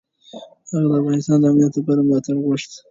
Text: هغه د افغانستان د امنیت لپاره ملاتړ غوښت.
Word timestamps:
هغه 0.69 0.87
د 0.91 0.93
افغانستان 1.01 1.37
د 1.39 1.45
امنیت 1.51 1.73
لپاره 1.77 2.01
ملاتړ 2.07 2.35
غوښت. 2.45 2.71